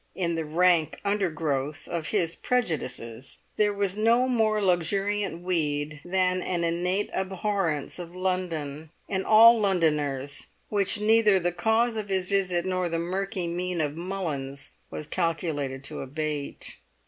In 0.15 0.33
the 0.33 0.45
rank 0.45 0.99
undergrowth 1.05 1.87
of 1.87 2.07
his 2.07 2.33
prejudices 2.35 3.37
there 3.57 3.71
was 3.71 3.95
no 3.95 4.27
more 4.27 4.59
luxuriant 4.59 5.43
weed 5.43 6.01
than 6.03 6.41
an 6.41 6.63
innate 6.63 7.11
abhorrence 7.13 7.99
of 7.99 8.15
London 8.15 8.89
and 9.07 9.23
all 9.23 9.59
Londoners, 9.59 10.47
which 10.69 10.99
neither 10.99 11.39
the 11.39 11.51
cause 11.51 11.97
of 11.97 12.09
his 12.09 12.25
visit 12.25 12.65
nor 12.65 12.89
the 12.89 12.97
murky 12.97 13.47
mien 13.47 13.79
of 13.79 13.95
Mullins 13.95 14.71
was 14.89 15.05
calculated 15.05 15.83
to 15.83 16.01
abate. 16.01 16.77